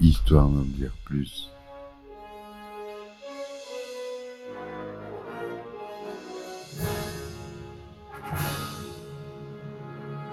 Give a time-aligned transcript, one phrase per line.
[0.00, 1.50] histoire d'en dire plus.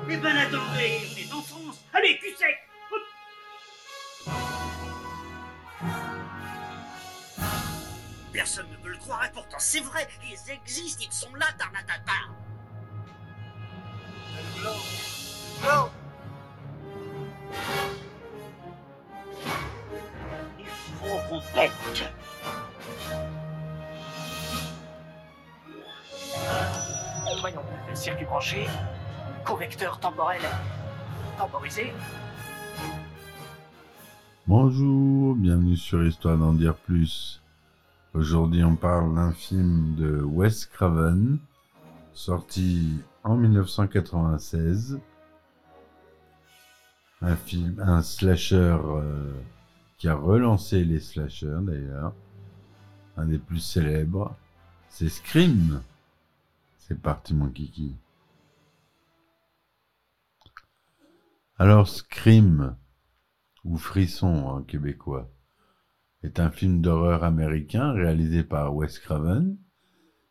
[0.08, 1.84] Eh ben attendez, on est en France.
[1.94, 2.56] Allez, cul sec.
[8.32, 11.48] Personne ne peut le croire et pourtant c'est vrai, ils existent, ils sont là,
[34.48, 37.42] Bonjour, bienvenue sur Histoire d'en dire plus.
[38.14, 41.38] Aujourd'hui, on parle d'un film de Wes Craven,
[42.14, 45.00] sorti en 1996.
[47.22, 49.34] Un film, un slasher euh,
[49.98, 52.14] qui a relancé les slashers d'ailleurs.
[53.18, 54.34] Un des plus célèbres.
[54.88, 55.82] C'est Scream.
[56.78, 57.96] C'est parti mon kiki.
[61.58, 62.76] Alors Scream,
[63.64, 65.32] ou Frisson en québécois,
[66.22, 69.58] est un film d'horreur américain réalisé par Wes Craven,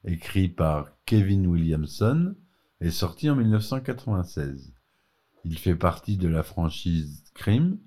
[0.05, 2.35] écrit par Kevin Williamson
[2.83, 4.75] et sorti en 1996.
[5.47, 7.79] Il fait partie de la franchise Scream,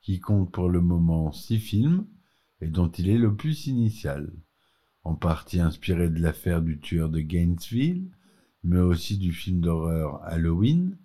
[0.00, 2.06] qui compte pour le moment six films
[2.60, 4.32] et dont il est l'opus initial,
[5.02, 8.08] en partie inspiré de l'affaire du tueur de Gainesville,
[8.62, 10.96] mais aussi du film d'horreur Halloween.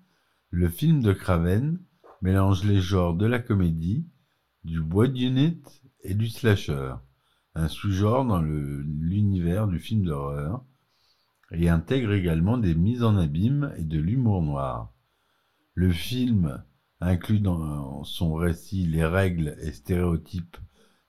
[0.51, 1.79] Le film de Craven
[2.23, 4.07] mélange les genres de la comédie,
[4.63, 5.61] du bois unit
[6.01, 6.95] et du slasher,
[7.53, 10.65] un sous-genre dans l'univers du film d'horreur,
[11.51, 14.91] et intègre également des mises en abîme et de l'humour noir.
[15.75, 16.63] Le film
[16.99, 20.57] inclut dans son récit les règles et stéréotypes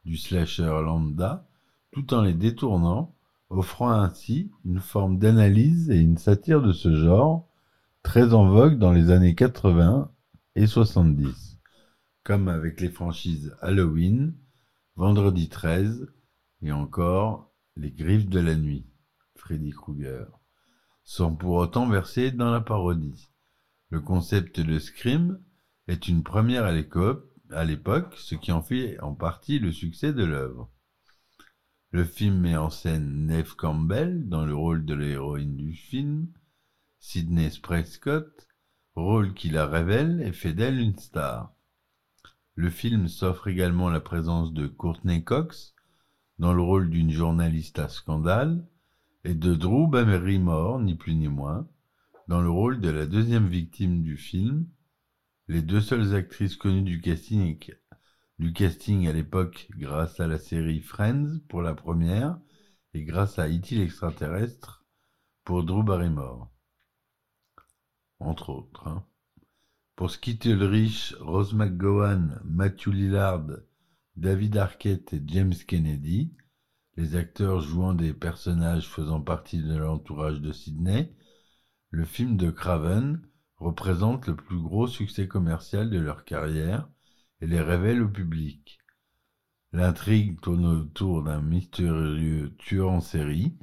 [0.05, 1.49] du slasher lambda,
[1.93, 3.17] tout en les détournant,
[3.49, 7.50] offrant ainsi une forme d'analyse et une satire de ce genre,
[8.03, 10.11] très en vogue dans les années 80
[10.57, 11.59] et 70,
[12.25, 14.35] comme avec les franchises Halloween,
[14.97, 16.13] Vendredi 13
[16.63, 18.87] et encore Les Griffes de la Nuit,
[19.37, 20.27] Freddy Krueger,
[21.05, 23.31] sans pour autant verser dans la parodie.
[23.91, 25.41] Le concept de Scream
[25.87, 30.71] est une première à l'époque, ce qui en fait en partie le succès de l'œuvre.
[31.91, 36.29] Le film met en scène Neve Campbell dans le rôle de l'héroïne du film,
[37.03, 38.47] Sidney Prescott,
[38.95, 41.55] rôle qui la révèle et fait d'elle une star.
[42.55, 45.75] Le film s'offre également la présence de Courtney Cox
[46.39, 48.69] dans le rôle d'une journaliste à scandale
[49.25, 51.67] et de Drew Barrymore, ni plus ni moins,
[52.29, 54.69] dans le rôle de la deuxième victime du film,
[55.49, 57.59] les deux seules actrices connues du casting,
[58.39, 62.39] du casting à l'époque grâce à la série Friends pour la première
[62.93, 63.75] et grâce à E.T.
[63.77, 64.85] l'extraterrestre
[65.45, 66.51] pour Drew Barrymore.
[68.21, 68.87] Entre autres.
[68.87, 69.05] hein.
[69.97, 73.47] Pour Skeet Ulrich, Rose McGowan, Matthew Lillard,
[74.17, 76.33] David Arquette et James Kennedy,
[76.97, 81.15] les acteurs jouant des personnages faisant partie de l'entourage de Sydney,
[81.91, 83.23] le film de Craven
[83.57, 86.89] représente le plus gros succès commercial de leur carrière
[87.41, 88.79] et les révèle au public.
[89.73, 93.57] L'intrigue tourne autour d'un mystérieux tueur en série,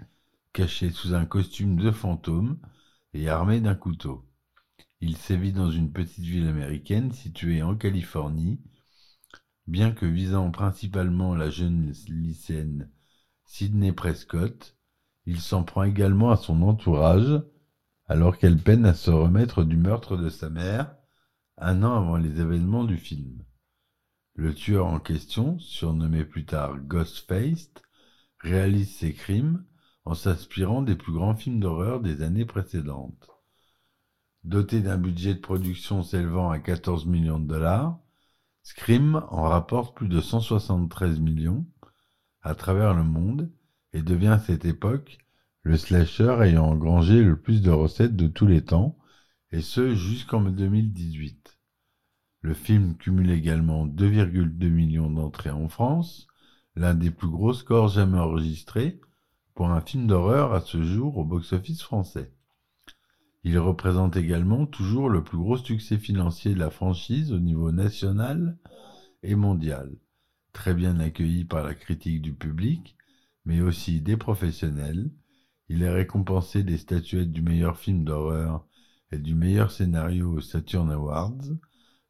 [0.52, 2.60] caché sous un costume de fantôme
[3.14, 4.27] et armé d'un couteau.
[5.00, 8.60] Il sévit dans une petite ville américaine située en Californie,
[9.68, 12.90] bien que visant principalement la jeune lycéenne
[13.46, 14.76] Sidney Prescott,
[15.26, 17.44] il s'en prend également à son entourage,
[18.08, 20.96] alors qu'elle peine à se remettre du meurtre de sa mère,
[21.58, 23.44] un an avant les événements du film.
[24.34, 27.72] Le tueur en question, surnommé plus tard Ghostface,
[28.40, 29.64] réalise ses crimes
[30.06, 33.30] en s'inspirant des plus grands films d'horreur des années précédentes.
[34.48, 38.00] Doté d'un budget de production s'élevant à 14 millions de dollars,
[38.64, 41.66] Scream en rapporte plus de 173 millions
[42.42, 43.52] à travers le monde
[43.92, 45.18] et devient à cette époque
[45.64, 48.98] le slasher ayant engrangé le plus de recettes de tous les temps,
[49.52, 51.60] et ce jusqu'en 2018.
[52.40, 56.26] Le film cumule également 2,2 millions d'entrées en France,
[56.78, 59.02] l'un des plus gros scores jamais enregistrés
[59.56, 62.32] pour un film d'horreur à ce jour au box-office français.
[63.50, 68.58] Il représente également toujours le plus gros succès financier de la franchise au niveau national
[69.24, 69.96] et mondial,
[70.52, 72.98] très bien accueilli par la critique du public,
[73.46, 75.10] mais aussi des professionnels.
[75.70, 78.68] Il est récompensé des statuettes du meilleur film d'horreur
[79.14, 81.40] et du meilleur scénario aux Saturn Awards,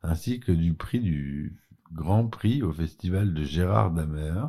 [0.02, 1.62] ainsi que du prix du
[1.92, 4.48] Grand Prix au festival de Gérard Damer,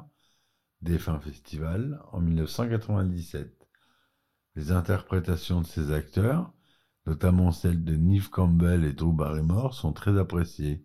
[0.80, 3.68] défunt festival, en 1997.
[4.56, 6.54] Les interprétations de ces acteurs,
[7.08, 10.84] notamment celles de Neve Campbell et Drew Barrymore, sont très appréciées.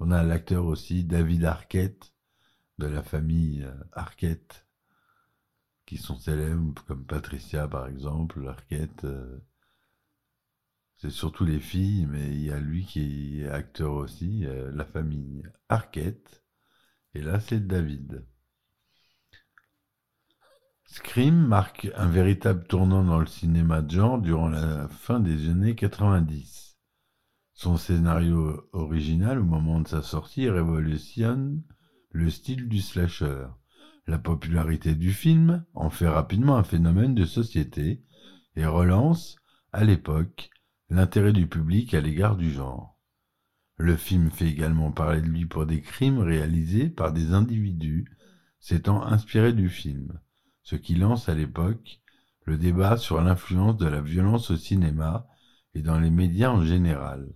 [0.00, 2.12] On a l'acteur aussi David Arquette,
[2.78, 4.66] de la famille euh, Arquette,
[5.86, 9.04] qui sont célèbres, comme Patricia par exemple, Arquette.
[9.04, 9.38] euh,
[10.96, 14.86] c'est surtout les filles, mais il y a lui qui est acteur aussi, euh, la
[14.86, 16.42] famille Arquette.
[17.14, 18.24] Et là, c'est David.
[20.84, 25.74] Scream marque un véritable tournant dans le cinéma de genre durant la fin des années
[25.74, 26.76] 90.
[27.54, 31.62] Son scénario original, au moment de sa sortie, révolutionne
[32.10, 33.46] le style du slasher.
[34.06, 38.02] La popularité du film en fait rapidement un phénomène de société
[38.56, 39.36] et relance,
[39.72, 40.50] à l'époque,
[40.90, 42.98] l'intérêt du public à l'égard du genre.
[43.76, 48.06] Le film fait également parler de lui pour des crimes réalisés par des individus
[48.60, 50.20] s'étant inspirés du film,
[50.62, 52.00] ce qui lance à l'époque
[52.44, 55.26] le débat sur l'influence de la violence au cinéma
[55.74, 57.32] et dans les médias en général.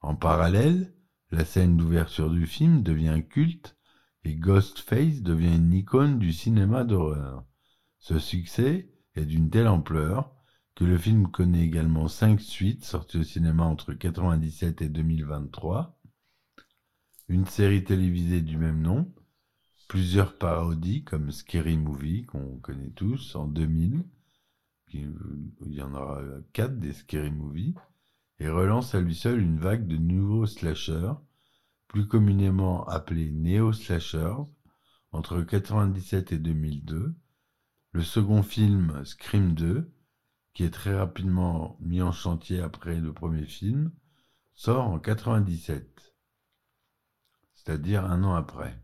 [0.00, 0.94] En parallèle,
[1.30, 3.76] la scène d'ouverture du film devient culte
[4.24, 7.44] et Ghostface devient une icône du cinéma d'horreur.
[7.98, 10.34] Ce succès est d'une telle ampleur
[10.74, 16.00] que le film connaît également cinq suites sorties au cinéma entre 1997 et 2023,
[17.28, 19.12] une série télévisée du même nom,
[19.90, 24.04] plusieurs parodies comme Scary Movie qu'on connaît tous en 2000,
[24.88, 25.04] qui-
[25.66, 26.22] il y en aura
[26.52, 27.74] quatre des Scary Movie,
[28.38, 31.14] et relance à lui seul une vague de nouveaux slashers,
[31.88, 34.44] plus communément appelés néo-slashers,
[35.10, 37.12] entre 1997 et 2002.
[37.90, 39.92] Le second film, Scream 2,
[40.54, 43.90] qui est très rapidement mis en chantier après le premier film,
[44.54, 46.14] sort en 97,
[47.54, 48.80] c'est-à-dire un an après.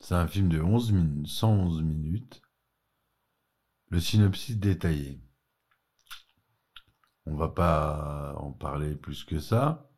[0.00, 2.42] C'est un film de 11 min- 111 minutes.
[3.88, 5.20] Le synopsis détaillé.
[7.26, 9.90] On va pas en parler plus que ça.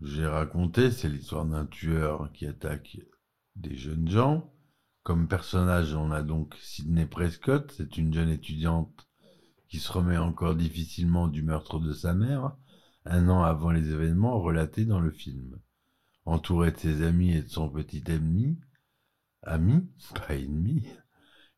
[0.00, 2.98] J'ai raconté, c'est l'histoire d'un tueur qui attaque
[3.56, 4.52] des jeunes gens.
[5.02, 9.08] Comme personnage, on a donc Sidney Prescott, c'est une jeune étudiante
[9.68, 12.56] qui se remet encore difficilement du meurtre de sa mère,
[13.04, 15.60] un an avant les événements relatés dans le film.
[16.30, 18.56] Entourée de ses amis et de son petit ennemi,
[19.42, 20.86] ami, pas ennemi,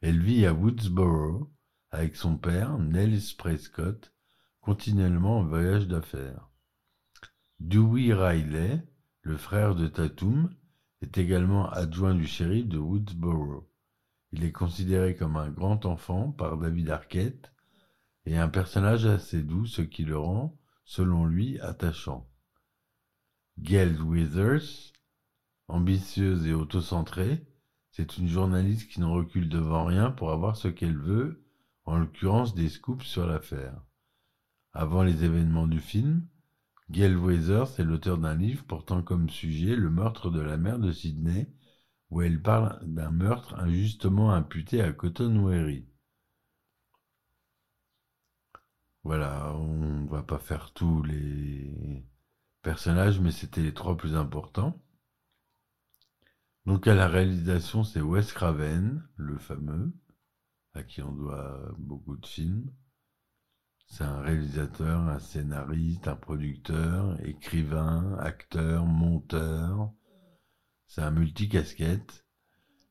[0.01, 1.53] elle vit à Woodsboro
[1.91, 4.15] avec son père, Nels Prescott,
[4.63, 6.49] continuellement en voyage d'affaires.
[7.61, 8.83] Dewey Riley,
[9.21, 10.49] le frère de Tatum,
[11.03, 13.69] est également adjoint du shérif de Woodsboro.
[14.33, 17.53] Il est considéré comme un grand enfant par David Arquette
[18.25, 22.32] et un personnage assez doux, ce qui le rend, selon lui, attachant.
[23.63, 24.93] Gail Withers,
[25.69, 27.47] ambitieuse et autocentrée,
[27.93, 31.45] c'est une journaliste qui ne recule devant rien pour avoir ce qu'elle veut,
[31.85, 33.81] en l'occurrence des scoops sur l'affaire.
[34.73, 36.27] Avant les événements du film,
[36.91, 41.49] Gail est l'auteur d'un livre portant comme sujet le meurtre de la mère de Sydney,
[42.11, 45.87] où elle parle d'un meurtre injustement imputé à Cotton Weary.
[49.05, 52.05] Voilà, on va pas faire tous les
[52.63, 54.81] personnages, mais c'était les trois plus importants.
[56.65, 59.93] Donc à la réalisation, c'est Wes Craven, le fameux,
[60.75, 62.71] à qui on doit beaucoup de films.
[63.87, 69.93] C'est un réalisateur, un scénariste, un producteur, écrivain, acteur, monteur.
[70.87, 72.25] C'est un multicasquette.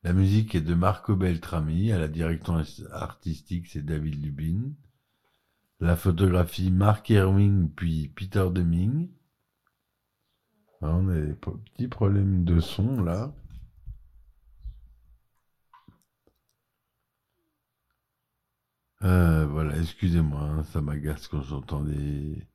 [0.03, 2.61] La musique est de Marco Beltrami, à la direction
[2.91, 4.73] artistique c'est David Lubin.
[5.79, 9.09] La photographie Mark Erwin puis Peter Deming.
[10.81, 13.31] Ah, on a des petits problèmes de son là.
[19.03, 22.47] Euh, voilà, excusez-moi, hein, ça m'agace quand j'entends des,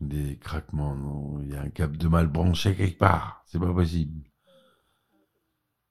[0.00, 0.96] des craquements.
[0.96, 4.24] Non, il y a un câble de mal branché quelque part, c'est pas possible.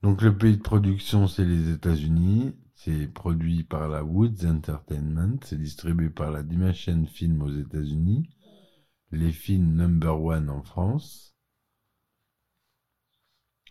[0.02, 2.56] Donc le pays de production, c'est les États-Unis.
[2.74, 5.38] C'est produit par la Woods Entertainment.
[5.44, 8.28] C'est distribué par la Dimension Film aux États-Unis.
[9.12, 11.34] Les films number one en France.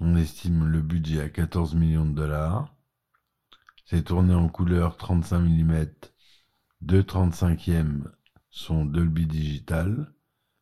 [0.00, 2.75] On estime le budget à 14 millions de dollars.
[3.85, 5.87] C'est tourné en couleur 35 mm.
[6.81, 8.11] Deux 35e
[8.49, 10.11] sont Dolby Digital.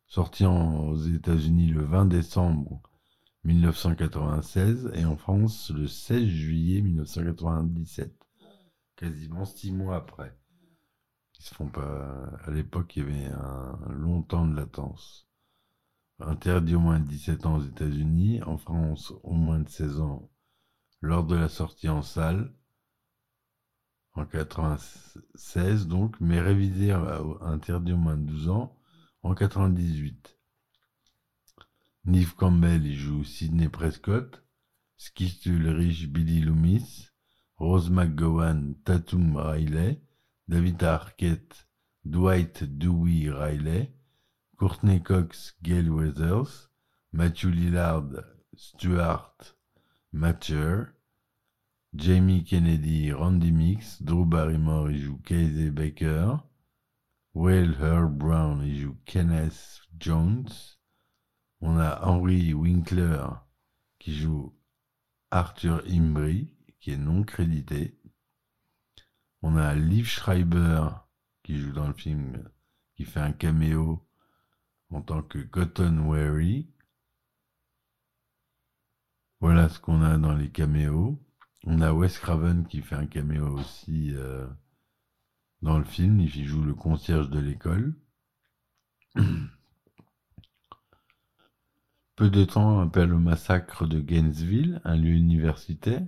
[0.07, 2.81] Sorti aux États-Unis le 20 décembre
[3.45, 8.13] 1996 et en France le 16 juillet 1997.
[8.97, 10.37] Quasiment six mois après.
[11.53, 12.31] Font pas.
[12.45, 15.27] À l'époque, il y avait un long temps de latence.
[16.19, 20.29] interdit au moins de 17 ans aux États-Unis, en France au moins de 16 ans
[21.01, 22.53] lors de la sortie en salle
[24.15, 28.77] en 96 donc, mais révisé à interdit au moins de 12 ans
[29.23, 30.39] en 98.
[32.05, 34.43] Neve Campbell y joue Sidney Prescott,
[34.97, 37.09] Skis Ulrich Billy Loomis,
[37.57, 40.01] Rose McGowan Tatum Riley,
[40.47, 41.67] David Arquette
[42.05, 43.91] Dwight Dewey Riley,
[44.57, 46.69] Courtney Cox Gail Weathers,
[47.11, 48.23] Matthew Lillard
[48.55, 49.55] Stuart
[50.13, 50.93] Matcher,
[51.95, 56.37] Jamie Kennedy Randy Mix, Drew Barrymore y joue Casey Baker,
[57.33, 60.77] Will Herb Brown y joue Kenneth Jones,
[61.59, 63.27] on a Henry Winkler
[63.97, 64.53] qui joue
[65.31, 67.97] Arthur Imbri, qui est non crédité.
[69.47, 70.89] On a Liv Schreiber
[71.43, 72.49] qui joue dans le film,
[72.95, 74.03] qui fait un caméo
[74.89, 76.67] en tant que Cotton Wary.
[79.39, 81.23] Voilà ce qu'on a dans les caméos.
[81.63, 84.47] On a Wes Craven qui fait un caméo aussi euh,
[85.61, 86.21] dans le film.
[86.21, 87.93] Il joue le concierge de l'école.
[92.15, 96.01] Peu de temps après le massacre de Gainesville, un lieu universitaire,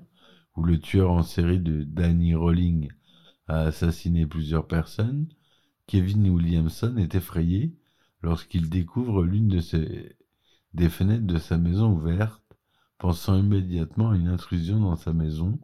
[0.56, 2.90] où le tueur en série de Danny Rolling
[3.48, 5.28] a assassiné plusieurs personnes,
[5.88, 7.74] Kevin Williamson est effrayé
[8.22, 9.62] lorsqu'il découvre l'une
[10.74, 12.44] des fenêtres de sa maison ouverte,
[12.98, 15.60] pensant immédiatement à une intrusion dans sa maison,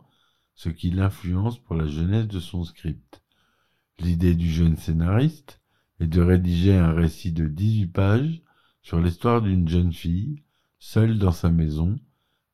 [0.56, 3.22] ce qui l'influence pour la jeunesse de son script.
[4.00, 5.60] L'idée du jeune scénariste
[6.00, 8.42] est de rédiger un récit de 18 pages
[8.82, 10.44] sur l'histoire d'une jeune fille,
[10.80, 11.96] seule dans sa maison,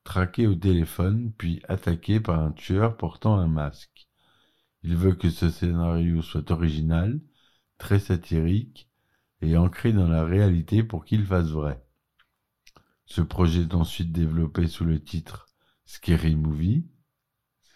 [0.04, 4.09] traquée au téléphone, puis attaquée par un tueur portant un masque.
[4.84, 7.20] Il veut que ce scénario soit original,
[7.78, 8.90] très satirique
[9.42, 11.84] et ancré dans la réalité pour qu'il fasse vrai.
[13.06, 15.48] Ce projet est ensuite développé sous le titre
[15.86, 16.86] Scary Movie.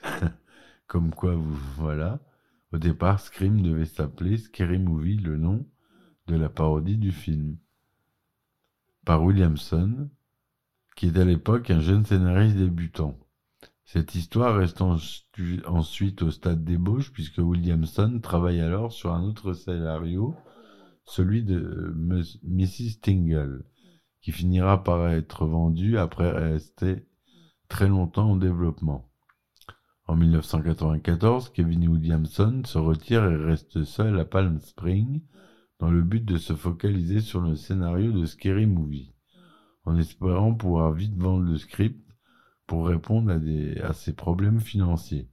[0.88, 2.20] Comme quoi, vous voilà.
[2.72, 5.68] Au départ, Scream devait s'appeler Scary Movie, le nom
[6.28, 7.58] de la parodie du film
[9.06, 10.10] par Williamson,
[10.96, 13.18] qui est à l'époque un jeune scénariste débutant.
[13.86, 20.36] Cette histoire reste ensuite au stade d'ébauche puisque Williamson travaille alors sur un autre scénario,
[21.06, 21.94] celui de
[22.44, 23.02] Mrs.
[23.02, 23.66] Tingle,
[24.22, 27.06] qui finira par être vendu après rester
[27.68, 29.10] très longtemps en développement.
[30.06, 35.22] En 1994, Kevin Williamson se retire et reste seul à Palm Springs
[35.80, 39.14] dans le but de se focaliser sur le scénario de Scary Movie,
[39.86, 42.03] en espérant pouvoir vite vendre le script
[42.68, 43.32] pour répondre
[43.84, 45.30] à, ses problèmes financiers.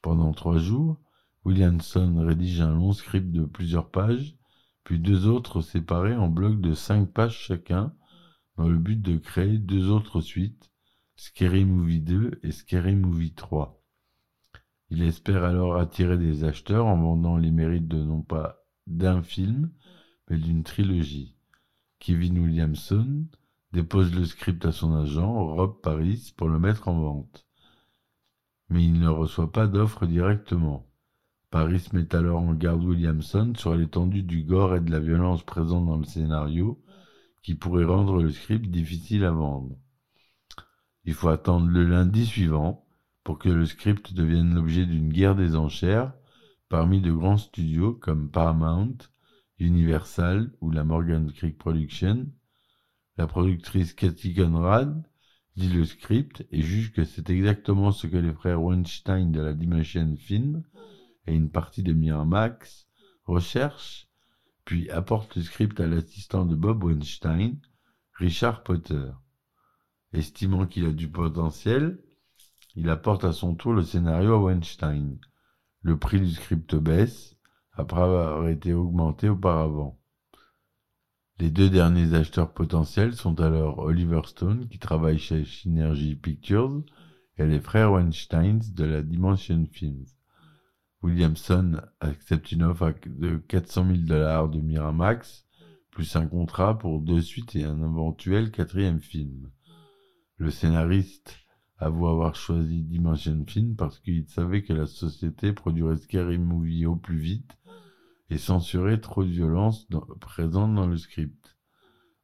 [0.00, 1.00] Pendant trois jours,
[1.44, 4.36] Williamson rédige un long script de plusieurs pages,
[4.84, 7.94] puis deux autres séparés en blocs de cinq pages chacun,
[8.56, 10.70] dans le but de créer deux autres suites,
[11.16, 13.82] Scary Movie 2 et Scary Movie 3.
[14.90, 19.70] Il espère alors attirer des acheteurs en vendant les mérites de non pas d'un film,
[20.28, 21.36] mais d'une trilogie.
[21.98, 23.26] Kevin Williamson
[23.72, 27.46] dépose le script à son agent, Rob Paris, pour le mettre en vente.
[28.68, 30.86] Mais il ne reçoit pas d'offre directement.
[31.50, 35.84] Paris met alors en garde Williamson sur l'étendue du gore et de la violence présents
[35.84, 36.82] dans le scénario,
[37.42, 39.76] qui pourrait rendre le script difficile à vendre.
[41.04, 42.86] Il faut attendre le lundi suivant
[43.24, 46.12] pour que le script devienne l'objet d'une guerre des enchères
[46.68, 48.96] parmi de grands studios comme Paramount,
[49.58, 52.26] Universal ou la Morgan Creek Production,
[53.16, 55.02] la productrice Cathy Conrad
[55.56, 59.52] lit le script et juge que c'est exactement ce que les frères Weinstein de la
[59.52, 60.62] Dimension Film
[61.26, 62.88] et une partie de Miramax
[63.24, 64.08] recherchent,
[64.64, 67.60] puis apporte le script à l'assistant de Bob Weinstein,
[68.14, 69.10] Richard Potter.
[70.12, 72.02] Estimant qu'il a du potentiel,
[72.74, 75.18] il apporte à son tour le scénario à Weinstein.
[75.82, 77.36] Le prix du script baisse,
[77.72, 80.01] après avoir été augmenté auparavant.
[81.42, 86.84] Les deux derniers acheteurs potentiels sont alors Oliver Stone, qui travaille chez Synergy Pictures,
[87.36, 90.04] et les frères Weinstein de la Dimension Films.
[91.02, 95.44] Williamson accepte une offre de 400 000 dollars de Miramax,
[95.90, 99.50] plus un contrat pour deux suites et un éventuel quatrième film.
[100.36, 101.40] Le scénariste
[101.76, 106.94] avoue avoir choisi Dimension Film parce qu'il savait que la société produirait Scary Movie au
[106.94, 107.58] plus vite
[108.30, 109.86] et censurer trop de violence
[110.20, 111.56] présente dans le script.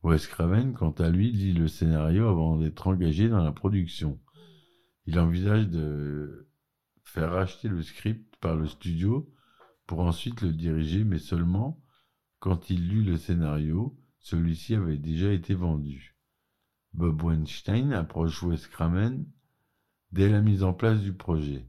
[0.03, 4.21] Wes Craven, quant à lui, lit le scénario avant d'être engagé dans la production.
[5.07, 6.49] Il envisage de
[7.03, 9.33] faire racheter le script par le studio
[9.87, 11.83] pour ensuite le diriger, mais seulement
[12.39, 16.17] quand il lut le scénario, celui-ci avait déjà été vendu.
[16.93, 19.27] Bob Weinstein approche Wes Craven
[20.13, 21.69] dès la mise en place du projet.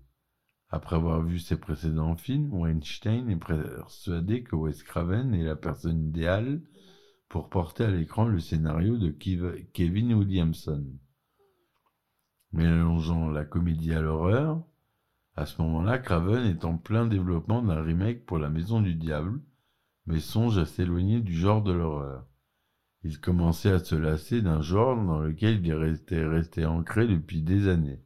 [0.72, 6.08] Après avoir vu ses précédents films, Weinstein est persuadé que Wes Craven est la personne
[6.08, 6.62] idéale
[7.28, 10.86] pour porter à l'écran le scénario de Kevin Williamson.
[12.52, 14.64] Mélangeant la comédie à l'horreur,
[15.36, 19.40] à ce moment-là, Craven est en plein développement d'un remake pour La Maison du Diable,
[20.06, 22.28] mais songe à s'éloigner du genre de l'horreur.
[23.04, 27.68] Il commençait à se lasser d'un genre dans lequel il était resté ancré depuis des
[27.70, 28.04] années.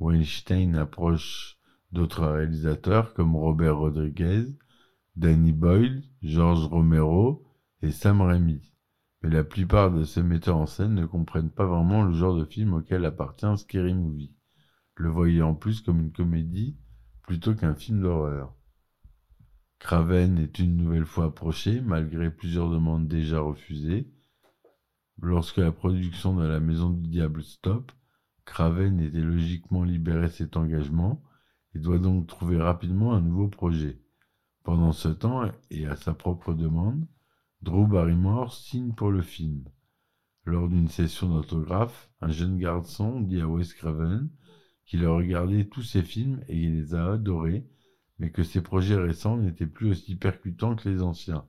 [0.00, 1.53] Weinstein approche
[1.94, 4.46] d'autres réalisateurs comme Robert Rodriguez,
[5.14, 7.46] Danny Boyle, George Romero
[7.82, 8.74] et Sam Raimi.
[9.22, 12.44] Mais la plupart de ces metteurs en scène ne comprennent pas vraiment le genre de
[12.44, 14.34] film auquel appartient Scary Movie,
[14.96, 16.76] le voyant plus comme une comédie
[17.22, 18.54] plutôt qu'un film d'horreur.
[19.78, 24.10] Craven est une nouvelle fois approché, malgré plusieurs demandes déjà refusées.
[25.22, 27.92] Lorsque la production de La Maison du Diable stoppe,
[28.44, 31.22] Craven était logiquement libéré cet engagement
[31.74, 34.00] et doit donc trouver rapidement un nouveau projet.
[34.62, 37.06] Pendant ce temps, et à sa propre demande,
[37.62, 39.64] Drew Barrymore signe pour le film.
[40.44, 44.28] Lors d'une session d'autographe, un jeune garçon dit à Wes Craven
[44.84, 47.66] qu'il a regardé tous ses films et il les a adorés
[48.18, 51.46] mais que ses projets récents n'étaient plus aussi percutants que les anciens.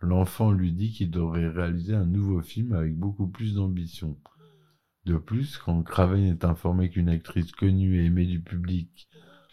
[0.00, 4.18] L'enfant lui dit qu'il devrait réaliser un nouveau film avec beaucoup plus d'ambition.
[5.04, 9.08] De plus, quand Craven est informé qu'une actrice connue et aimée du public,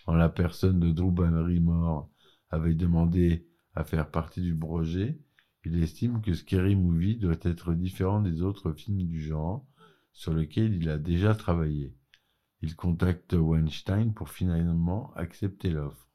[0.08, 2.10] en la personne de Drew Barrymore,
[2.50, 5.20] avait demandé à faire partie du projet,
[5.64, 9.66] il estime que Scary Movie doit être différent des autres films du genre
[10.12, 11.96] sur lesquels il a déjà travaillé.
[12.62, 16.10] Il contacte Weinstein pour finalement accepter l'offre.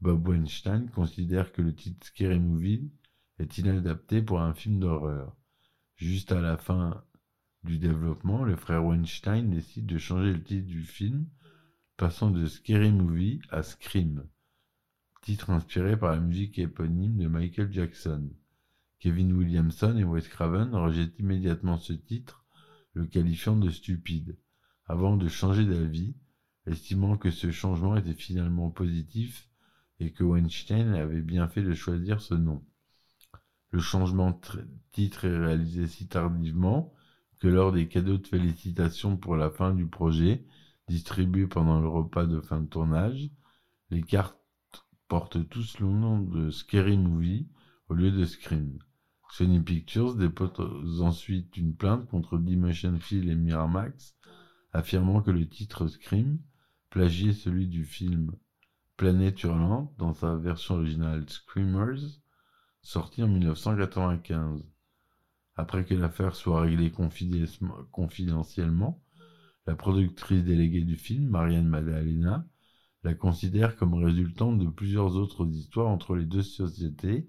[0.00, 2.90] Bob Weinstein considère que le titre Scary Movie
[3.38, 5.36] est inadapté pour un film d'horreur.
[5.96, 7.04] Juste à la fin
[7.64, 11.26] du développement, le frère Weinstein décide de changer le titre du film,
[12.02, 14.26] passant de Scary Movie à Scream,
[15.20, 18.28] titre inspiré par la musique éponyme de Michael Jackson.
[18.98, 22.44] Kevin Williamson et Wes Craven rejettent immédiatement ce titre,
[22.94, 24.36] le qualifiant de stupide,
[24.86, 26.16] avant de changer d'avis,
[26.66, 29.48] estimant que ce changement était finalement positif
[30.00, 32.64] et que Weinstein avait bien fait de choisir ce nom.
[33.70, 36.92] Le changement de titre est réalisé si tardivement
[37.38, 40.44] que lors des cadeaux de félicitations pour la fin du projet,
[40.88, 43.30] distribués pendant le repas de fin de tournage,
[43.90, 44.38] les cartes
[45.08, 47.48] portent tous le nom de Scary Movie
[47.88, 48.78] au lieu de Scream.
[49.30, 54.16] Sony Pictures dépose ensuite une plainte contre Dimension Film et Miramax,
[54.72, 56.38] affirmant que le titre Scream
[56.90, 58.32] plagiait celui du film
[58.96, 62.20] Planète Hurlante dans sa version originale Screamers,
[62.82, 64.62] sorti en 1995.
[65.56, 66.92] Après que l'affaire soit réglée
[67.90, 69.01] confidentiellement,
[69.66, 72.46] la productrice déléguée du film, Marianne Maddalena,
[73.04, 77.26] la considère comme résultante de plusieurs autres histoires entre les deux sociétés,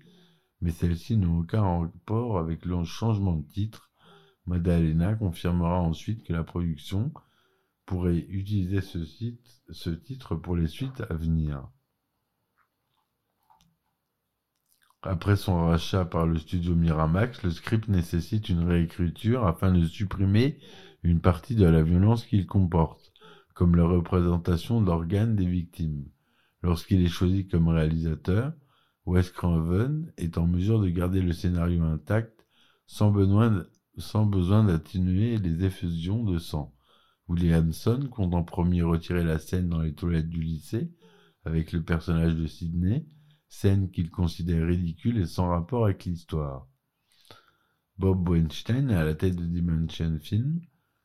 [0.62, 3.92] mais celles-ci n'ont aucun rapport avec le changement de titre.
[4.46, 7.12] Maddalena confirmera ensuite que la production
[7.86, 11.68] pourrait utiliser ce, titre pour les suites à venir.
[15.06, 20.60] Après son rachat par le studio Miramax, le script nécessite une réécriture afin de supprimer
[21.04, 23.12] une partie de la violence qu'il comporte,
[23.54, 26.06] comme la représentation d'organes des victimes.
[26.62, 28.54] Lorsqu'il est choisi comme réalisateur,
[29.06, 32.48] Wes Craven est en mesure de garder le scénario intact
[32.88, 36.74] sans besoin d'atténuer les effusions de sang.
[37.28, 40.94] Williamson compte en premier retirer la scène dans les toilettes du lycée
[41.44, 43.06] avec le personnage de Sidney,
[43.54, 46.68] scène qu'il considère ridicule et sans rapport avec l'histoire.
[48.00, 50.60] Bob Weinstein, à la tête de Dimension Film,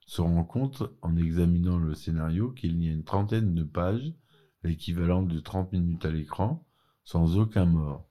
[0.07, 4.15] se rend compte en examinant le scénario qu'il y a une trentaine de pages,
[4.63, 6.67] l'équivalent de 30 minutes à l'écran,
[7.05, 8.09] sans aucun mort.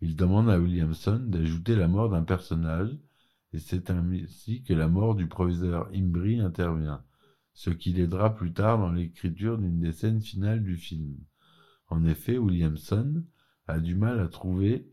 [0.00, 2.96] Il demande à Williamson d'ajouter la mort d'un personnage,
[3.52, 7.04] et c'est ainsi que la mort du professeur Imbri intervient
[7.52, 11.18] ce qui l'aidera plus tard dans l'écriture d'une des scènes finales du film.
[11.88, 13.24] En effet, Williamson
[13.66, 14.88] a du mal à trouver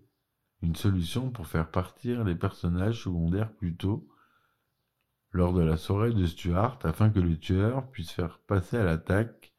[0.61, 4.07] une solution pour faire partir les personnages secondaires plus tôt
[5.31, 9.53] lors de la soirée de Stuart afin que le tueur puisse faire passer à l'attaque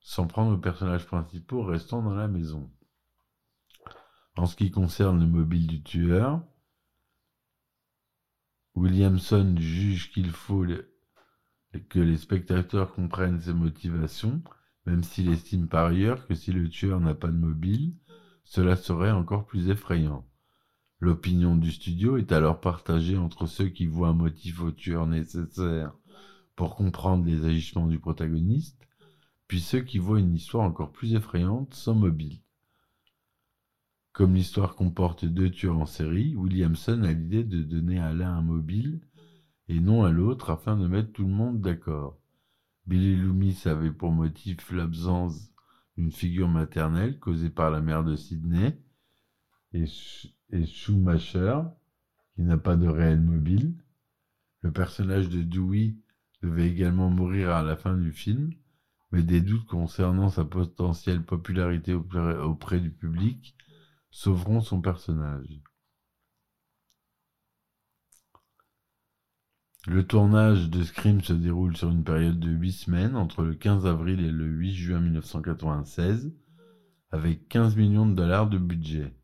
[0.00, 2.70] sans prendre les personnages principaux restant dans la maison.
[4.36, 6.42] En ce qui concerne le mobile du tueur,
[8.74, 10.66] Williamson juge qu'il faut
[11.88, 14.42] que les spectateurs comprennent ses motivations,
[14.84, 17.94] même s'il estime par ailleurs que si le tueur n'a pas de mobile,
[18.46, 20.24] cela serait encore plus effrayant.
[21.00, 25.92] L'opinion du studio est alors partagée entre ceux qui voient un motif au tueur nécessaire
[26.54, 28.78] pour comprendre les agissements du protagoniste,
[29.48, 32.40] puis ceux qui voient une histoire encore plus effrayante sans mobile.
[34.12, 38.42] Comme l'histoire comporte deux tueurs en série, Williamson a l'idée de donner à l'un un
[38.42, 39.00] mobile
[39.68, 42.16] et non à l'autre afin de mettre tout le monde d'accord.
[42.86, 45.52] Billy Loomis avait pour motif l'absence
[45.96, 48.78] d'une figure maternelle causée par la mère de Sydney
[49.72, 49.84] et,
[50.50, 51.62] et Schumacher,
[52.34, 53.74] qui n'a pas de réel mobile.
[54.62, 55.94] Le personnage de Dewey
[56.42, 58.52] devait également mourir à la fin du film,
[59.10, 63.56] mais des doutes concernant sa potentielle popularité auprès du public
[64.10, 65.62] sauveront son personnage.
[69.86, 73.86] Le tournage de Scream se déroule sur une période de 8 semaines entre le 15
[73.86, 76.34] avril et le 8 juin 1996
[77.10, 79.14] avec 15 millions de dollars de budget.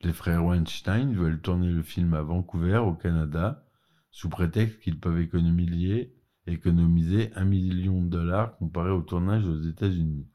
[0.00, 3.64] Les frères Weinstein veulent tourner le film à Vancouver au Canada
[4.10, 6.14] sous prétexte qu'ils peuvent économiser,
[6.46, 10.28] économiser 1 million de dollars comparé au tournage aux États-Unis.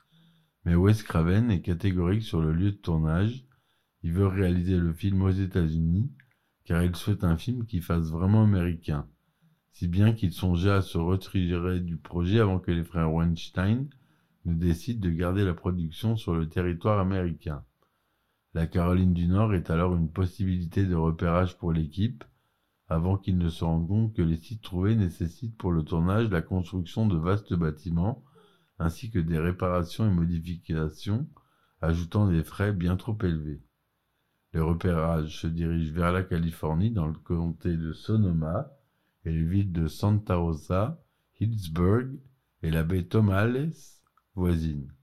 [0.65, 3.45] Mais Wes Craven est catégorique sur le lieu de tournage
[4.01, 6.11] il veut réaliser le film aux États-Unis,
[6.63, 9.07] car il souhaite un film qui fasse vraiment américain,
[9.79, 13.87] si bien qu'il songeait à se retirer du projet avant que les frères Weinstein
[14.43, 17.63] ne décident de garder la production sur le territoire américain.
[18.53, 22.25] La Caroline du Nord est alors une possibilité de repérage pour l'équipe,
[22.89, 26.41] avant qu'ils ne se rendent compte que les sites trouvés nécessitent pour le tournage la
[26.41, 28.25] construction de vastes bâtiments,
[28.79, 31.25] ainsi que des réparations et modifications,
[31.79, 33.63] ajoutant des frais bien trop élevés.
[34.51, 38.75] Les repérages se dirigent vers la Californie dans le comté de Sonoma
[39.25, 41.01] et les villes de Santa Rosa,
[41.39, 42.17] Hillsburg
[42.63, 43.71] et la baie Tomales
[44.35, 44.93] voisine.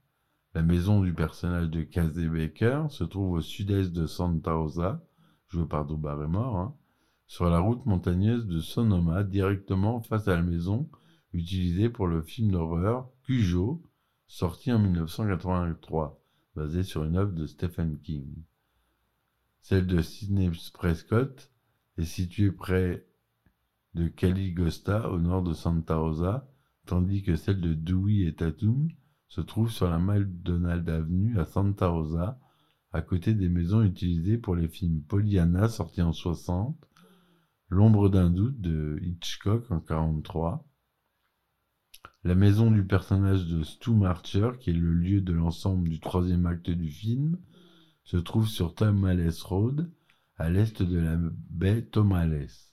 [0.53, 5.03] La maison du personnage de Casey Baker se trouve au sud-est de Santa Rosa,
[5.47, 6.75] joué par Drew hein,
[7.27, 10.89] sur la route montagneuse de Sonoma, directement face à la maison
[11.33, 13.83] utilisée pour le film d'horreur Cujo,
[14.27, 16.19] sorti en 1983,
[16.55, 18.43] basé sur une œuvre de Stephen King.
[19.61, 21.51] Celle de Sidney Prescott
[21.97, 23.06] est située près
[23.97, 26.47] de Caligosta, au nord de Santa Rosa,
[26.85, 28.87] tandis que celle de Dewey et Tatum
[29.27, 32.39] se trouve sur la McDonald Avenue à Santa Rosa,
[32.93, 36.77] à côté des maisons utilisées pour les films Pollyanna sorti en 60,
[37.69, 40.65] L'ombre d'un doute de Hitchcock en 43,
[42.23, 46.45] la maison du personnage de Stu Marcher, qui est le lieu de l'ensemble du troisième
[46.45, 47.37] acte du film,
[48.05, 49.91] se trouve sur Tomales Road,
[50.37, 51.17] à l'est de la
[51.49, 52.66] baie Tomales.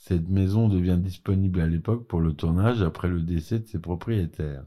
[0.00, 4.64] Cette maison devient disponible à l'époque pour le tournage après le décès de ses propriétaires.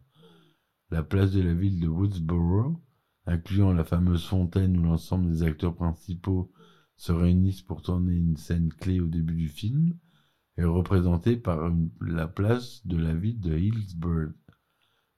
[0.92, 2.82] La place de la ville de Woodsboro,
[3.26, 6.52] incluant la fameuse fontaine où l'ensemble des acteurs principaux
[6.98, 9.98] se réunissent pour tourner une scène clé au début du film,
[10.58, 14.34] est représentée par la place de la ville de Hillsburg.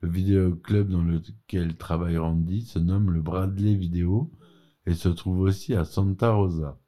[0.02, 4.32] Le vidéoclub dans lequel travaille Randy se nomme le Bradley Video
[4.86, 6.80] et se trouve aussi à Santa Rosa.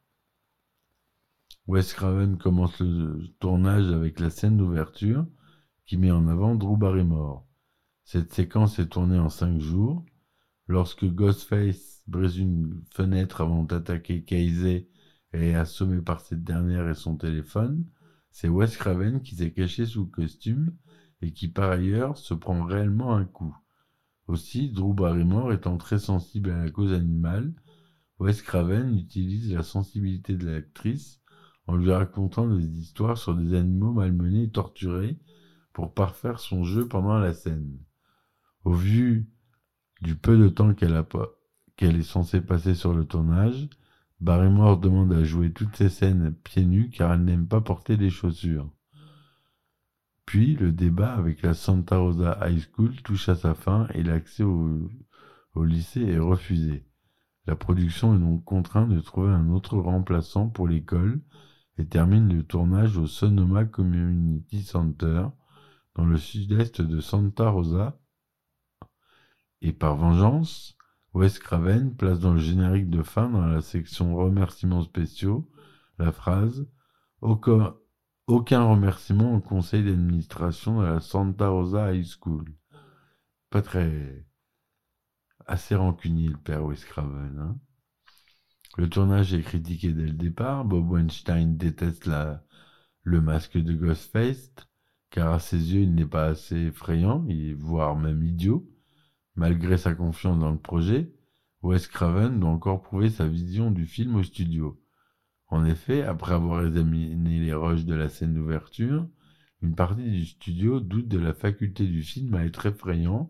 [1.67, 5.25] Wes Craven commence le tournage avec la scène d'ouverture
[5.87, 7.43] qui met en avant Drew Barrymore.
[8.03, 10.05] Cette séquence est tournée en cinq jours.
[10.67, 14.87] Lorsque Ghostface brise une fenêtre avant d'attaquer Casey
[15.33, 17.83] et est assommé par cette dernière et son téléphone,
[18.29, 20.71] c'est Wes Craven qui s'est caché sous le costume
[21.23, 23.57] et qui par ailleurs se prend réellement un coup.
[24.27, 27.55] Aussi, Drew Barrymore étant très sensible à la cause animale,
[28.19, 31.23] Wes Craven utilise la sensibilité de l'actrice
[31.67, 35.17] en lui racontant des histoires sur des animaux malmenés et torturés
[35.73, 37.77] pour parfaire son jeu pendant la scène.
[38.63, 39.27] Au vu
[40.01, 43.69] du peu de temps qu'elle est censée passer sur le tournage,
[44.21, 48.09] Barrymore demande à jouer toutes ces scènes pieds nus car elle n'aime pas porter des
[48.09, 48.71] chaussures.
[50.25, 54.43] Puis le débat avec la Santa Rosa High School touche à sa fin et l'accès
[54.43, 56.85] au lycée est refusé.
[57.47, 61.21] La production est donc contrainte de trouver un autre remplaçant pour l'école
[61.77, 65.27] et termine le tournage au Sonoma Community Center
[65.95, 67.99] dans le sud-est de Santa Rosa.
[69.61, 70.77] Et par vengeance,
[71.13, 75.49] Wes Craven place dans le générique de fin, dans la section remerciements spéciaux,
[75.97, 76.67] la phrase
[77.21, 82.53] aucun, remerciement au conseil d'administration de la Santa Rosa High School.
[83.49, 84.25] Pas très
[85.47, 87.39] assez rancunier, le père Wes Craven.
[87.39, 87.57] Hein.
[88.77, 90.65] Le tournage est critiqué dès le départ.
[90.65, 92.09] Bob Weinstein déteste
[93.03, 94.53] le masque de Ghostface,
[95.09, 97.25] car à ses yeux, il n'est pas assez effrayant,
[97.57, 98.69] voire même idiot.
[99.35, 101.13] Malgré sa confiance dans le projet,
[101.61, 104.81] Wes Craven doit encore prouver sa vision du film au studio.
[105.47, 109.07] En effet, après avoir examiné les rushs de la scène d'ouverture,
[109.61, 113.29] une partie du studio doute de la faculté du film à être effrayant,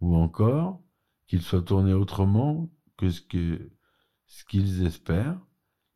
[0.00, 0.82] ou encore
[1.26, 3.70] qu'il soit tourné autrement que ce que
[4.28, 5.40] ce qu'ils espèrent.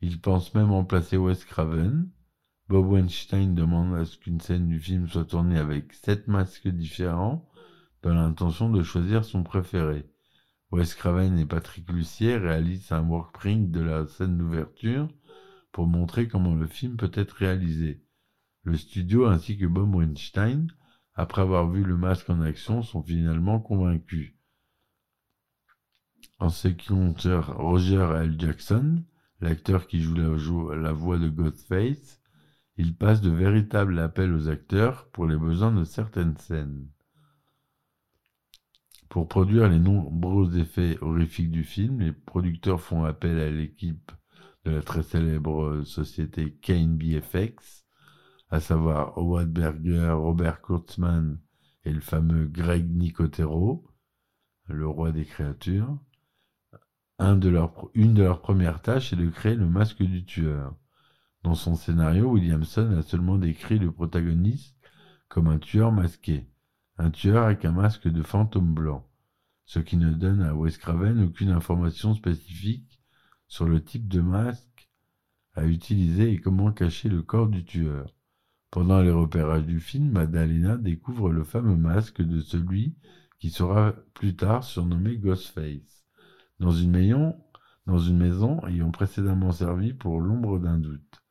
[0.00, 2.10] Ils pensent même remplacer Wes Craven.
[2.68, 7.48] Bob Weinstein demande à ce qu'une scène du film soit tournée avec sept masques différents,
[8.02, 10.10] dans l'intention de choisir son préféré.
[10.72, 15.08] Wes Craven et Patrick Lucier réalisent un workprint de la scène d'ouverture
[15.70, 18.02] pour montrer comment le film peut être réalisé.
[18.64, 20.68] Le studio ainsi que Bob Weinstein,
[21.14, 24.34] après avoir vu le masque en action, sont finalement convaincus.
[26.42, 26.66] En ce
[27.52, 28.34] Roger L.
[28.36, 29.04] Jackson,
[29.40, 30.16] l'acteur qui joue
[30.72, 32.20] la, voix de Ghostface,
[32.76, 36.88] il passe de véritables appels aux acteurs pour les besoins de certaines scènes.
[39.08, 44.10] Pour produire les nombreux effets horrifiques du film, les producteurs font appel à l'équipe
[44.64, 47.84] de la très célèbre société Kane BFX,
[48.50, 51.38] à savoir Howard Berger, Robert Kurtzman
[51.84, 53.86] et le fameux Greg Nicotero,
[54.66, 56.00] le roi des créatures.
[57.18, 57.48] Une de
[58.22, 60.74] leurs premières tâches est de créer le masque du tueur.
[61.42, 64.76] Dans son scénario, Williamson a seulement décrit le protagoniste
[65.28, 66.46] comme un tueur masqué
[66.98, 69.08] un tueur avec un masque de fantôme blanc,
[69.64, 73.00] ce qui ne donne à Wes Craven aucune information spécifique
[73.48, 74.88] sur le type de masque
[75.54, 78.14] à utiliser et comment cacher le corps du tueur.
[78.70, 82.94] Pendant les repérages du film, Madalena découvre le fameux masque de celui
[83.38, 86.01] qui sera plus tard surnommé Ghostface,
[86.62, 91.22] dans une maison, ayant précédemment servi pour l'ombre d'un doute.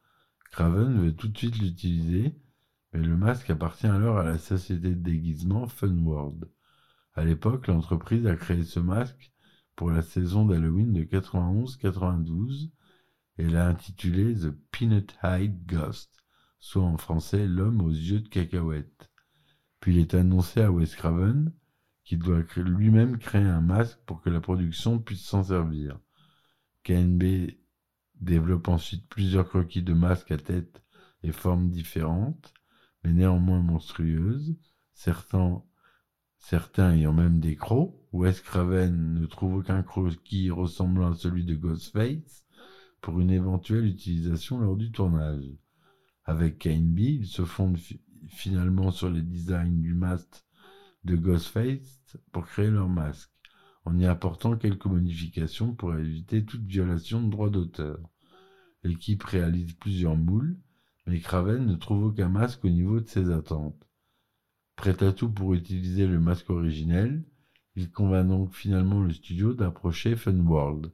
[0.52, 2.36] Craven veut tout de suite l'utiliser
[2.94, 6.50] mais le masque appartient alors à la société de déguisement Funworld.
[7.13, 9.32] À l'époque, l'entreprise a créé ce masque
[9.76, 12.70] pour la saison d'Halloween de 91-92
[13.38, 16.12] et l'a intitulé The Peanut Hide Ghost,
[16.60, 19.10] soit en français l'homme aux yeux de cacahuète.
[19.80, 21.54] Puis il est annoncé à Wes Craven
[22.04, 26.00] qu'il doit lui-même créer un masque pour que la production puisse s'en servir.
[26.84, 27.52] KNB
[28.20, 30.84] développe ensuite plusieurs croquis de masques à tête
[31.24, 32.54] et formes différentes
[33.04, 34.56] mais néanmoins monstrueuses,
[34.94, 35.64] certains,
[36.38, 37.96] certains ayant même des crocs.
[38.12, 42.46] Wes Craven ne trouve aucun croquis ressemblant à celui de Ghostface
[43.00, 45.46] pour une éventuelle utilisation lors du tournage.
[46.26, 47.78] Avec KNB, il se fonde
[48.28, 50.46] finalement sur les designs du masque
[51.04, 53.32] de Ghostface pour créer leur masque,
[53.86, 58.00] en y apportant quelques modifications pour éviter toute violation de droit d'auteur.
[58.84, 60.58] L'équipe réalise plusieurs moules,
[61.08, 63.88] mais Craven ne trouve aucun masque au niveau de ses attentes.
[64.76, 67.24] Prêt à tout pour utiliser le masque originel,
[67.76, 70.92] il convainc donc finalement le studio d'approcher Funworld.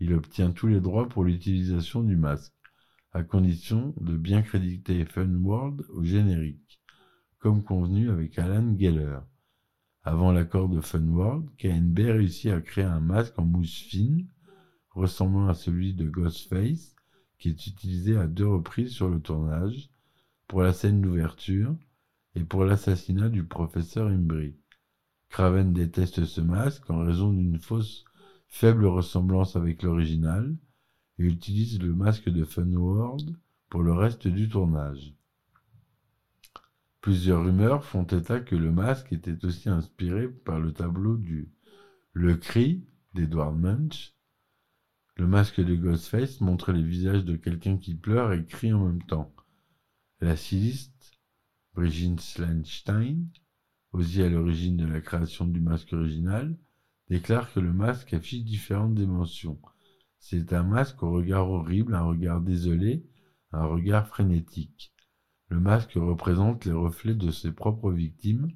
[0.00, 2.52] Il obtient tous les droits pour l'utilisation du masque,
[3.12, 6.82] à condition de bien créditer Funworld au générique,
[7.38, 9.20] comme convenu avec Alan Geller.
[10.08, 14.28] Avant l'accord de Funworld, KNB réussit à créer un masque en mousse fine,
[14.92, 16.94] ressemblant à celui de Ghostface,
[17.40, 19.90] qui est utilisé à deux reprises sur le tournage,
[20.46, 21.74] pour la scène d'ouverture
[22.36, 24.54] et pour l'assassinat du professeur Imbri.
[25.28, 28.04] Craven déteste ce masque en raison d'une fausse
[28.46, 30.56] faible ressemblance avec l'original
[31.18, 33.34] et utilise le masque de Funworld
[33.70, 35.15] pour le reste du tournage.
[37.06, 41.48] Plusieurs rumeurs font état que le masque était aussi inspiré par le tableau du
[42.12, 42.82] Le Cri
[43.14, 44.12] d'Edward Munch
[45.14, 49.04] le masque de Ghostface montre les visages de quelqu'un qui pleure et crie en même
[49.04, 49.32] temps.
[50.20, 51.12] La styliste,
[51.74, 53.28] Brigitte Slenstein,
[53.92, 56.58] aussi à l'origine de la création du masque original,
[57.08, 59.60] déclare que le masque affiche différentes dimensions.
[60.18, 63.06] C'est un masque au regard horrible, un regard désolé,
[63.52, 64.92] un regard frénétique.
[65.48, 68.50] Le masque représente les reflets de ses propres victimes,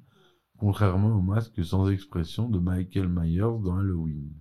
[0.57, 4.33] contrairement au masque sans expression de Michael Myers dans Halloween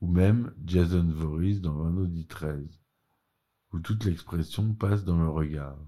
[0.00, 2.80] ou même Jason Voorhees dans Vendredi 13,
[3.72, 5.78] où toute l'expression passe dans le regard.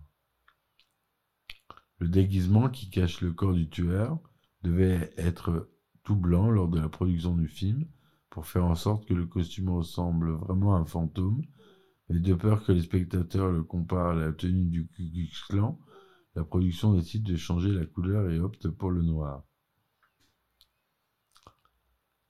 [1.98, 4.18] Le déguisement qui cache le corps du tueur
[4.62, 5.70] devait être
[6.04, 7.86] tout blanc lors de la production du film
[8.30, 11.42] pour faire en sorte que le costume ressemble vraiment à un fantôme,
[12.08, 15.76] mais de peur que les spectateurs le comparent à la tenue du Ku Klux
[16.38, 19.44] la production décide de changer la couleur et opte pour le noir.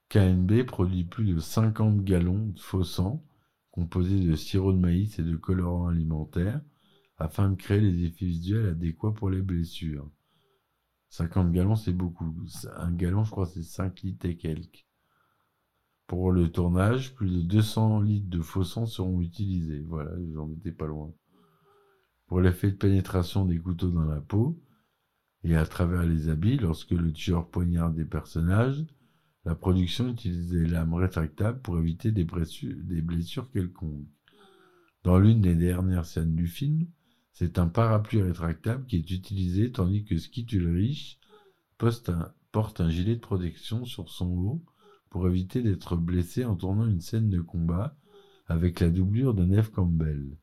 [0.09, 3.23] KNB produit plus de 50 gallons de faux sang
[3.71, 6.63] composés de sirop de maïs et de colorants alimentaires
[7.19, 10.11] afin de créer les effets visuels adéquats pour les blessures.
[11.11, 12.35] 50 gallons, c'est beaucoup.
[12.77, 14.88] Un gallon, je crois, c'est 5 litres et quelques.
[16.09, 19.85] Pour le tournage, plus de 200 litres de faux sang seront utilisés.
[19.87, 21.13] Voilà, j'en étais pas loin.
[22.27, 24.59] Pour l'effet de pénétration des couteaux dans la peau
[25.45, 28.87] et à travers les habits, lorsque le tueur poignarde des personnages,
[29.45, 33.05] la production utilisait lames rétractables pour éviter des blessures, des
[33.53, 34.09] quelconques.
[35.05, 36.87] Dans l'une des dernières scènes du film,
[37.33, 41.21] c'est un parapluie rétractable qui est utilisé tandis que Skit Ulrich
[41.77, 44.65] porte un, porte un gilet de protection sur son haut
[45.11, 47.97] pour éviter d'être blessé en tournant une scène de combat
[48.47, 50.37] avec la doublure de Neve Campbell.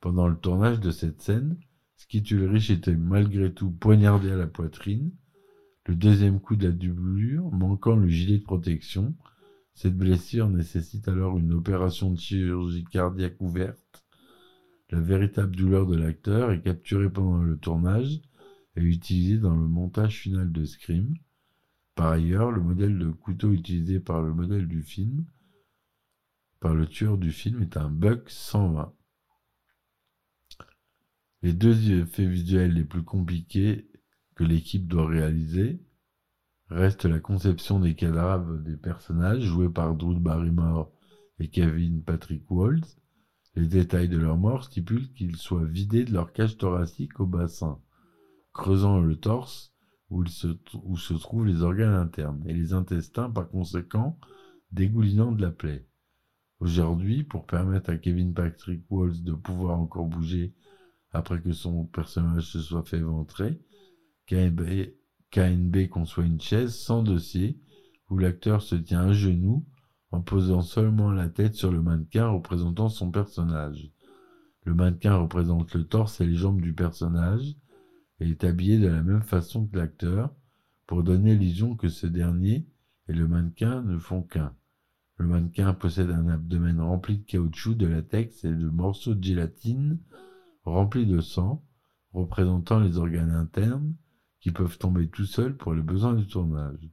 [0.00, 1.58] Pendant le tournage de cette scène,
[1.96, 5.12] Skit Ulrich était malgré tout poignardé à la poitrine,
[5.86, 9.14] le deuxième coup de la doublure manquant le gilet de protection.
[9.74, 14.04] Cette blessure nécessite alors une opération de chirurgie cardiaque ouverte.
[14.90, 18.20] La véritable douleur de l'acteur est capturée pendant le tournage
[18.76, 21.14] et utilisée dans le montage final de Scream.
[21.96, 25.24] Par ailleurs, le modèle de couteau utilisé par le modèle du film,
[26.60, 28.94] par le tueur du film, est un Buck 120.
[31.40, 33.90] Les deux effets visuels les plus compliqués
[34.34, 35.80] que l'équipe doit réaliser
[36.68, 40.92] restent la conception des cadavres des personnages joués par Drew Barrymore
[41.38, 42.98] et Kevin Patrick Waltz.
[43.54, 47.80] Les détails de leur mort stipulent qu'ils soient vidés de leur cage thoracique au bassin,
[48.52, 49.75] creusant le torse
[50.10, 54.18] où, se, trouvent les organes internes et les intestins par conséquent
[54.72, 55.86] dégoulinant de la plaie.
[56.60, 60.54] Aujourd'hui, pour permettre à Kevin Patrick Waltz de pouvoir encore bouger
[61.12, 63.60] après que son personnage se soit fait ventrer,
[64.26, 64.94] KNB,
[65.30, 67.60] KNB conçoit une chaise sans dossier
[68.10, 69.66] où l'acteur se tient à genoux
[70.10, 73.90] en posant seulement la tête sur le mannequin représentant son personnage.
[74.64, 77.56] Le mannequin représente le torse et les jambes du personnage
[78.20, 80.34] et est habillé de la même façon que l'acteur
[80.86, 82.66] pour donner l'illusion que ce dernier
[83.08, 84.54] et le mannequin ne font qu'un.
[85.18, 89.98] Le mannequin possède un abdomen rempli de caoutchouc, de latex et de morceaux de gélatine
[90.64, 91.64] remplis de sang,
[92.12, 93.94] représentant les organes internes
[94.40, 96.88] qui peuvent tomber tout seuls pour les besoins du tournage.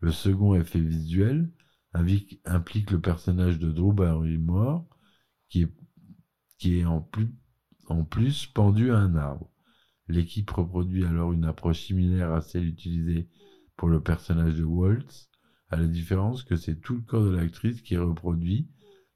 [0.00, 1.50] Le second effet visuel
[1.92, 4.86] implique le personnage de Drew Barrymore
[5.48, 5.72] qui est,
[6.58, 7.32] qui est en, plus,
[7.86, 9.50] en plus pendu à un arbre.
[10.08, 13.28] L'équipe reproduit alors une approche similaire à celle utilisée
[13.76, 15.30] pour le personnage de Waltz,
[15.68, 18.68] à la différence que c'est tout le corps de l'actrice qui est reproduit,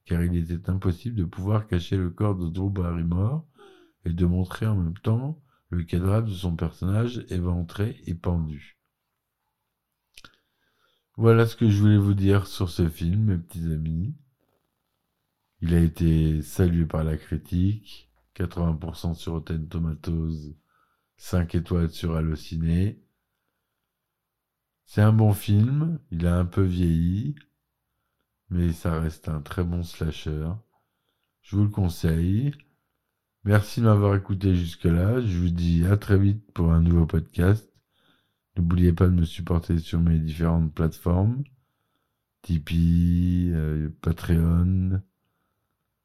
[0.05, 3.47] car il était impossible de pouvoir cacher le corps de Drew Barrymore
[4.05, 8.81] et de montrer en même temps le cadavre de son personnage éventré et pendu.
[11.17, 14.17] Voilà ce que je voulais vous dire sur ce film, mes petits amis.
[15.61, 20.57] Il a été salué par la critique, 80% sur Rotten Tomatoes,
[21.21, 22.99] 5 étoiles sur Allociné.
[24.87, 27.37] C'est un bon film, il a un peu vieilli,
[28.49, 30.49] mais ça reste un très bon slasher.
[31.43, 32.53] Je vous le conseille.
[33.45, 35.21] Merci de m'avoir écouté jusque-là.
[35.21, 37.71] Je vous dis à très vite pour un nouveau podcast.
[38.57, 41.45] N'oubliez pas de me supporter sur mes différentes plateformes.
[42.41, 45.03] Tipeee, euh, Patreon.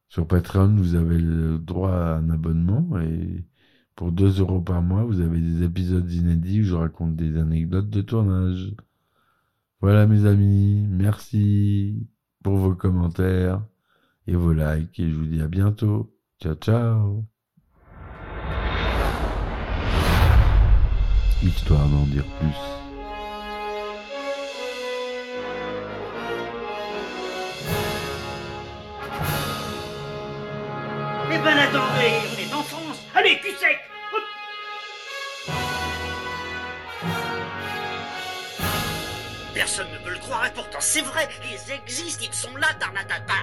[0.10, 3.46] Sur Patreon, vous avez le droit à un abonnement et
[3.96, 7.90] pour 2 euros par mois, vous avez des épisodes inédits où je raconte des anecdotes
[7.90, 8.74] de tournage.
[9.82, 12.08] Voilà mes amis, merci
[12.44, 13.62] pour vos commentaires
[14.28, 16.14] et vos likes et je vous dis à bientôt.
[16.42, 17.24] Ciao ciao
[21.42, 22.56] Histoire d'en dire plus.
[31.32, 33.85] Eh ben attendez, on est en France Allez, cul sec
[39.76, 43.34] Personne ne peut le croire et pourtant c'est vrai, ils existent, ils sont là, Tarnatata.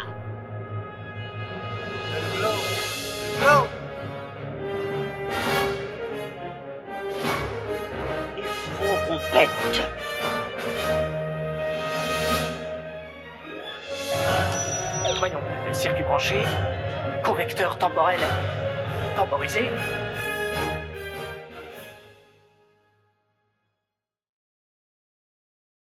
[8.38, 9.18] Il faut
[15.18, 15.40] Voyons,
[15.72, 16.42] circuit branché,
[17.22, 18.20] correcteur temporel
[19.16, 19.68] temporisé,